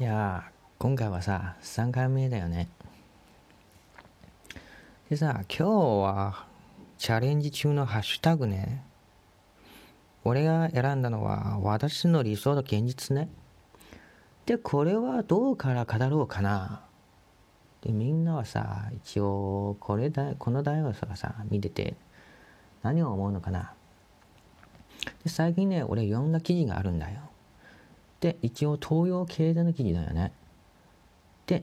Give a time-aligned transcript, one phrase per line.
[0.00, 2.70] いやー今回はさ3回目だよね。
[5.10, 6.46] でさ今日は
[6.96, 8.82] チャレンジ中のハッシュタグね。
[10.24, 13.28] 俺が選んだのは私の理想と現実ね。
[14.46, 16.80] でこれはどうから語ろうかな。
[17.82, 21.96] でみんなはさ一応これだこの大学がさ見てて
[22.82, 23.74] 何を思うのかな。
[25.28, 27.20] で最近ね俺読んだ記事があるんだよ。
[28.20, 30.32] で一応東洋経済の記事だよね。
[31.46, 31.62] で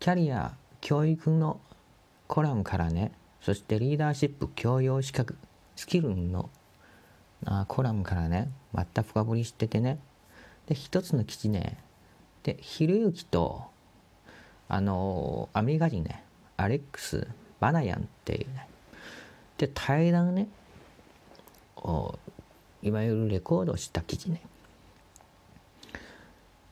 [0.00, 1.60] キャリア教育の
[2.28, 5.36] コラムからねそしてリーダーシップ教養資格
[5.76, 6.48] スキルの
[7.44, 9.98] あコラムからねまた深掘りしててね。
[10.66, 11.76] で一つの記事ね。
[12.42, 13.64] でひろゆきと
[14.66, 16.24] あのアメリカ人ね
[16.56, 17.28] アレックス・
[17.60, 18.66] バナヤンっていうね。
[19.58, 20.48] で対談ね
[22.82, 24.42] いわゆるレコードした記事ね。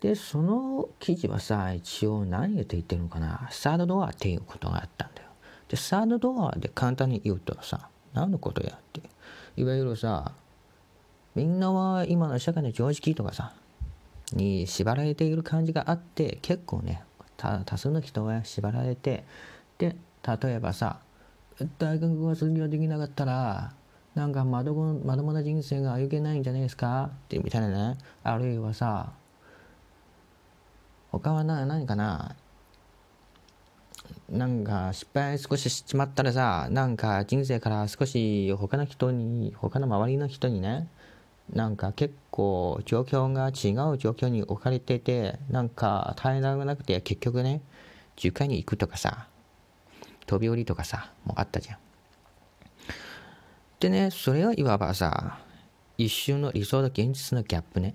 [0.01, 3.49] でその記事はさ一応何を言ってるのかな。
[3.51, 5.29] サードドアっていうことがあったんだよ。
[5.69, 9.03] でサードドアで簡単に言うとさ何のことやって。
[9.57, 10.33] いわゆるさ
[11.35, 13.53] みんなは今の社会の常識とかさ
[14.33, 17.03] に縛られている感じがあって結構ね
[17.37, 19.25] 多数の人は縛られて
[19.79, 19.97] で
[20.43, 21.01] 例えばさ
[21.79, 23.73] 大学が卒業できなかったら
[24.19, 27.11] なんかまともな人生が歩けないんじゃないですか？
[27.13, 27.99] ってみたいなね。
[28.25, 29.13] あるいはさ
[31.13, 32.35] 他はな何かな？
[34.29, 40.89] なんか失敗少ししちまったらさなんか人生から少し他の人に他の周りの人にね
[41.53, 47.63] なんか結構状況が違う状況に置かれててなんか大変なくなくて結局ね
[48.17, 49.29] 10回に行くとかさ
[50.27, 51.79] 飛び降りとかさもうあったじゃん。
[53.81, 55.39] でねそれはいわばさ
[55.97, 57.95] 一瞬の理想と現実のギャップね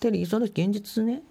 [0.00, 1.22] で理想と現実ね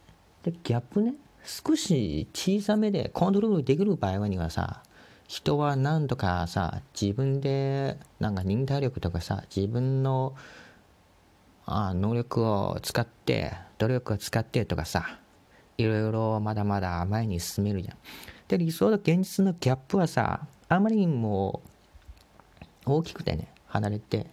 [0.44, 1.14] でギャップね
[1.46, 4.84] 少し小さめでコントロールできる場合にはさ
[5.28, 10.36] 人は何とかさ自分でなんか忍耐力とかさ自分の
[11.66, 15.20] あ能力を使って努力を使ってとかさ
[15.78, 17.98] いろいろまだまだ前に進めるじゃん。
[18.48, 21.62] で理想と現実のギャップはさあまりにも
[22.86, 24.28] 大きくてね離れて。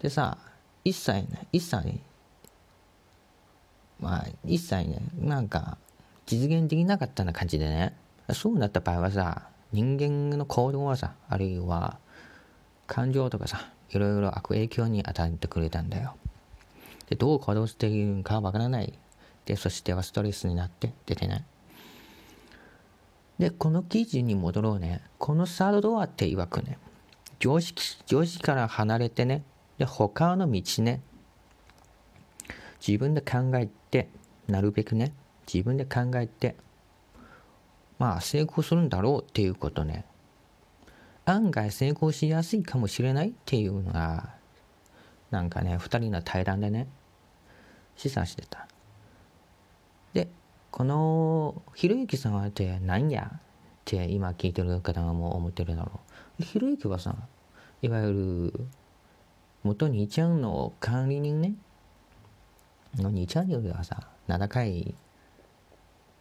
[0.00, 0.36] でさ
[0.84, 1.76] 一切ね一切
[3.98, 5.76] まあ一切ねなんか
[6.26, 7.96] 実現できなかったような感じでね。
[8.32, 11.98] そうなった場合はさ人間の行動はさあるいは
[12.86, 16.14] 感情とかさいろいろ悪影響に与えてくれたんだよ。
[17.08, 18.92] でどう行動しているかわからない。
[19.46, 21.44] でそしてはストレスになって出てない。
[23.38, 25.00] でこの記事に戻ろうね。
[25.18, 26.76] このサードドアって曰くね
[27.38, 29.42] 常識常識から離れてね。
[29.78, 31.00] で他の道ね。
[32.86, 34.08] 自分で考えて
[34.46, 35.12] なるべくね。
[35.52, 36.56] 自分で考えて
[37.98, 40.04] まあ成功するんだろうっていうことね。
[41.24, 44.30] 案外成功しやすいかもしれないっていうのが
[45.30, 46.88] なんかね2人の対談でね
[47.96, 48.66] 示唆してた。
[50.14, 50.28] で
[50.70, 53.30] このひろゆきさんはって何や？
[53.34, 53.40] っ
[53.84, 56.07] て今聞いてる方がもう思ってるだろう。
[56.40, 57.16] ひろゆきはさ
[57.82, 58.66] いわゆる
[59.64, 61.54] 元兄ちゃんの管理人ね。
[62.96, 64.94] の兄ちゃんよりはさ7回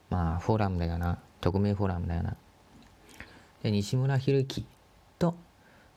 [0.10, 1.20] まあフォーラムだよな。
[1.40, 2.36] 匿名フォーラムだよな。
[3.62, 4.66] で西村博之
[5.20, 5.36] と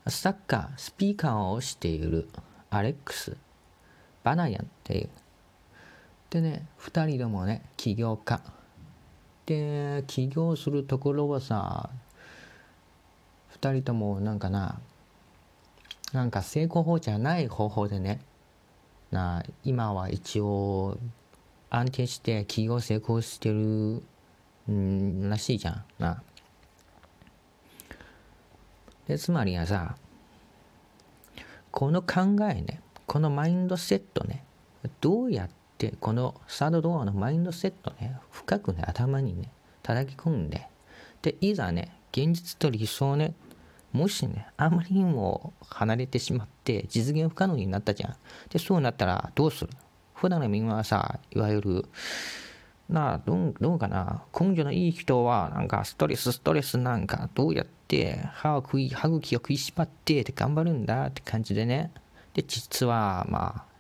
[0.07, 2.29] サッカースピーカーをしている
[2.69, 3.37] アレックス・
[4.23, 5.09] バナヤンっていう。
[6.29, 8.43] でね2人ともね起業家。
[9.47, 11.91] で起業するところはさ
[13.61, 14.81] 2人ともなんかな
[16.13, 18.21] なんか成功法じゃない方法でね
[19.11, 20.99] な今は一応
[21.69, 24.03] 安定して起業成功してる
[24.71, 26.23] んらしいじゃんな。
[29.07, 29.97] でつまりはさ
[31.71, 34.45] この考えねこのマインドセットね
[35.01, 39.51] どうやってこのサードドアのマインドセットね深くね頭にね
[39.83, 40.69] 叩き込んで
[41.23, 43.35] でいざね現実と理想ね
[43.93, 48.17] もしねあまりにも離れてしまって実現不可能になったじゃん。
[48.49, 49.71] でそうなったらどうする
[50.15, 51.85] 普段のみんなはさいわゆる
[52.89, 54.23] なあどうどうかな？
[54.39, 61.93] 根性のいい人はなんかストレスストレスなんかどうやって歯を食い歯茎を食いしばってって頑張るんだって感じでね。
[62.35, 63.71] で実はまあ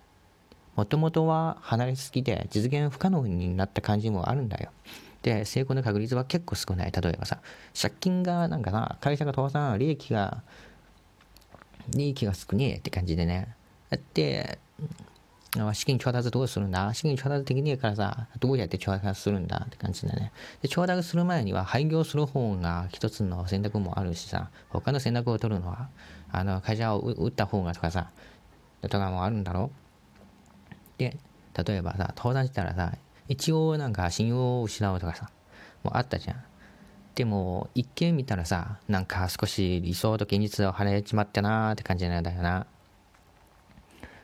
[0.77, 4.71] もともとは離れすぎて実現不可能になった感じもあるんだよ。
[5.23, 7.41] で成功の確率は結構少ない例えばさ
[7.81, 10.43] 借金がなんかな会社が倒産利益が
[11.89, 13.55] 利益が少ねえって感じでね。
[13.89, 14.61] だって、
[15.73, 16.95] 資金調達どうするんだ？
[16.95, 20.31] 資金調達できねえからさ、どうやって調達するんだって感じでね。
[20.63, 25.89] で、調達する前には廃業する方が一つの選択もあるしさ、他の選択を取るのは、
[26.31, 28.11] あの、会社を売った方がとかさ、
[28.83, 29.73] とかもあるんだろ
[30.99, 31.17] で、
[31.67, 32.93] 例えばさ、登壇したらさ、
[33.31, 35.31] 一応なんか信用を失うとかさ、
[35.85, 36.45] もうあったじゃん。
[37.15, 42.67] でも、一見見たらさ、なんか少し理想と現実を離れちまったなーって感じなんだよな。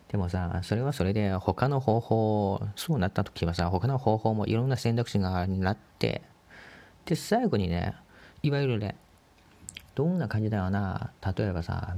[0.09, 6.23] でもさ、それはそれで他の方法、そうなった時はさ、他の方法もいろんな選択肢がなって、
[7.05, 7.95] で、最後にね、
[8.43, 8.97] いわゆるね、
[9.95, 11.95] どんな感じだよな、例えばさ、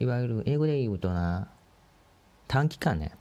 [0.00, 1.46] いわゆる英語で言うとな、
[2.48, 3.12] 短期間ね、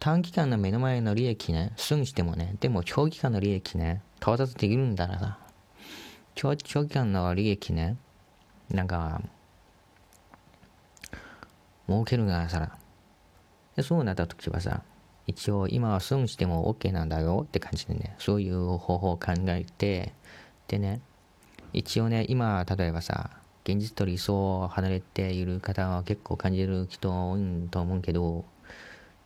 [0.00, 5.38] 短期間の目の前の利益ね、損してもね、でも長期間の利益ね、到達できるんだらさ、
[6.34, 7.98] 長長期間の利益ね、
[8.70, 9.20] なんか、
[11.86, 12.78] 儲けるがさ、
[13.76, 14.82] でそうなった時はさ、
[15.26, 20.14] 一応今は損しても OK なんだよって感じでね、そういう方法を考えて、
[20.68, 21.02] でね、
[21.74, 23.28] 一応ね、今、例えばさ、
[23.64, 28.46] 現実と理想を離れている方は結構感じる人多いと思うけど、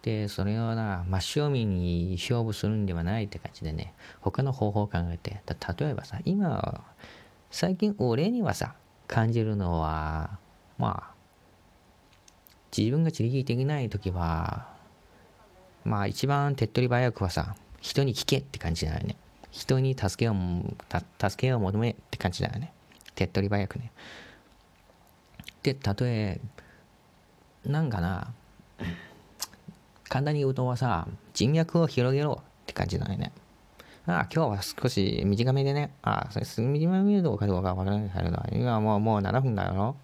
[0.05, 5.41] で、それをな、真正面に勝負するんではないって感じでね、他の方法を考えて、
[5.79, 6.85] 例えばさ、今、
[7.51, 8.75] 最近俺にはさ、
[9.09, 10.39] 感じるのは、
[10.77, 11.15] まあ、
[12.77, 14.69] 自分が自力できない時は、
[15.85, 19.17] まあ一番手っ取り早くはさ、人に聞けって感じだよね。
[19.51, 20.35] 人に助けを、
[21.19, 22.75] 助けを求めって感じだよね。
[23.15, 23.91] 手っ取り早くね。
[25.62, 26.43] で、たとえ、
[27.65, 28.35] なんかな、
[30.14, 33.32] 簡単に言うとはさ、人脈を広げろって感じだよね。
[34.06, 35.93] ああ、今日は少し短めでね。
[36.02, 39.96] ああ、それすぐ短めどうかどうかわからないけど、今もうもう7分だよ。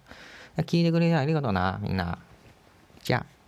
[0.57, 2.17] 聞いてくれてありがとうな、みんな。
[3.01, 3.40] じゃあ。